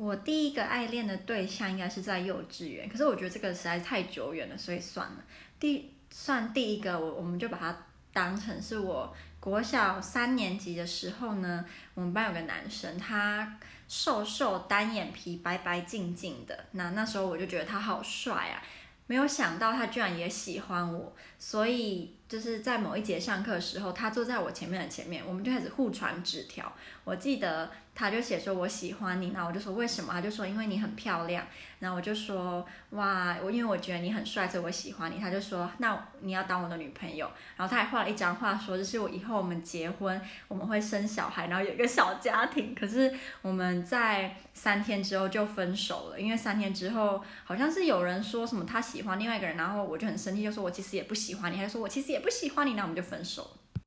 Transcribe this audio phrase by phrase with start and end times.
[0.00, 5.16] 我第一个爱恋的对象应该是在幼稚园，可是我觉得这个实在太久远了，所以算了。
[5.58, 7.76] 第算第一个，我我们就把它
[8.10, 13.58] 当成是我国小三年级的时候呢，我们班有个男生，他
[13.88, 18.62] 瘦瘦单眼皮，白白净净的，那那时候我就觉得他好帅啊。
[19.06, 26.72] 没有想到他居然也喜欢我，所以就是在某一节上课的时候，他坐在我前面的前面，我们就开始互传纸条。
[27.02, 30.12] 我记得他就写说我喜欢你，然后我就说为什么？
[30.12, 31.44] 他就说因为你很漂亮。
[31.80, 35.18] 然后我就说哇，我因为我觉得你很帅，所以我喜欢你。
[35.18, 37.28] 他就说那你要当我的女朋友。
[37.56, 42.74] 然后他还画了一张画，说就是我以后我们结婚，我们会生小孩，然后有一个小家庭。
[42.74, 53.59] 可是我们在三天之后就分手了，因为三天之后好像是有人说什么他喜欢另外一个人，然后我就很生气，就说我其实也不喜欢你，还说我其实也不喜欢你，那我们就分手。